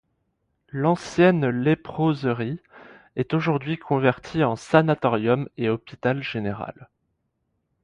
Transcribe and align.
L'ancienne 0.69 1.47
léproserie 1.47 2.59
est 3.15 3.35
aujourd'hui 3.35 3.77
convertie 3.77 4.43
en 4.43 4.55
sanatorium 4.55 5.47
et 5.57 5.69
hôpital 5.69 6.23
général. 6.23 6.89